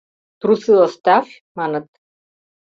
—Трусы 0.39 0.73
оставь,— 0.85 1.31
маныт. 1.57 1.85